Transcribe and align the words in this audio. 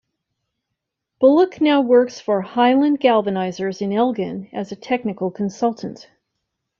Bulloch 1.19 1.61
now 1.61 1.79
works 1.81 2.19
for 2.19 2.41
Highland 2.41 2.99
Galvanisers 2.99 3.83
in 3.83 3.93
Elgin, 3.93 4.49
as 4.51 4.71
a 4.71 4.75
technical 4.75 5.29
consultant. 5.29 6.09